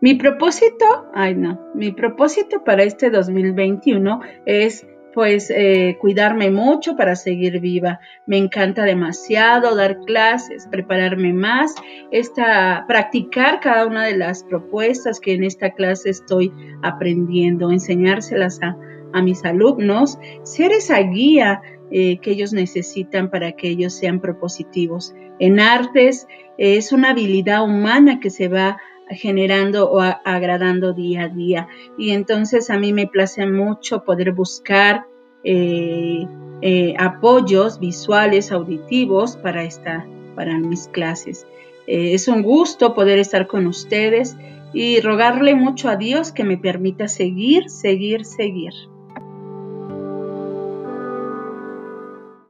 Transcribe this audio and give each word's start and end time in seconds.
Mi 0.00 0.14
propósito, 0.14 0.86
ay 1.14 1.34
no, 1.34 1.60
mi 1.74 1.92
propósito 1.92 2.64
para 2.64 2.82
este 2.82 3.10
2021 3.10 4.20
es 4.46 4.86
pues 5.12 5.50
eh, 5.50 5.96
cuidarme 6.00 6.50
mucho 6.50 6.96
para 6.96 7.16
seguir 7.16 7.60
viva. 7.60 8.00
Me 8.26 8.38
encanta 8.38 8.84
demasiado 8.84 9.74
dar 9.74 9.98
clases, 10.06 10.68
prepararme 10.70 11.32
más, 11.32 11.74
esta, 12.10 12.84
practicar 12.86 13.60
cada 13.60 13.86
una 13.86 14.04
de 14.04 14.16
las 14.16 14.44
propuestas 14.44 15.20
que 15.20 15.34
en 15.34 15.44
esta 15.44 15.70
clase 15.70 16.10
estoy 16.10 16.52
aprendiendo, 16.82 17.70
enseñárselas 17.70 18.60
a, 18.62 18.76
a 19.12 19.22
mis 19.22 19.44
alumnos, 19.44 20.18
ser 20.44 20.72
esa 20.72 21.00
guía 21.00 21.60
eh, 21.90 22.18
que 22.18 22.30
ellos 22.30 22.52
necesitan 22.52 23.30
para 23.30 23.52
que 23.52 23.68
ellos 23.68 23.94
sean 23.94 24.20
propositivos. 24.20 25.12
En 25.40 25.58
artes 25.58 26.28
es 26.56 26.92
una 26.92 27.10
habilidad 27.10 27.64
humana 27.64 28.20
que 28.20 28.30
se 28.30 28.48
va 28.48 28.78
generando 29.10 29.90
o 29.90 30.00
agradando 30.00 30.92
día 30.92 31.24
a 31.24 31.28
día. 31.28 31.68
Y 31.98 32.10
entonces 32.10 32.70
a 32.70 32.78
mí 32.78 32.92
me 32.92 33.06
place 33.06 33.46
mucho 33.46 34.04
poder 34.04 34.32
buscar 34.32 35.06
eh, 35.44 36.26
eh, 36.62 36.94
apoyos 36.98 37.80
visuales, 37.80 38.52
auditivos 38.52 39.36
para, 39.36 39.64
esta, 39.64 40.06
para 40.34 40.58
mis 40.58 40.88
clases. 40.88 41.46
Eh, 41.86 42.14
es 42.14 42.28
un 42.28 42.42
gusto 42.42 42.94
poder 42.94 43.18
estar 43.18 43.46
con 43.46 43.66
ustedes 43.66 44.36
y 44.72 45.00
rogarle 45.00 45.54
mucho 45.54 45.88
a 45.88 45.96
Dios 45.96 46.32
que 46.32 46.44
me 46.44 46.58
permita 46.58 47.08
seguir, 47.08 47.68
seguir, 47.70 48.24
seguir. 48.24 48.72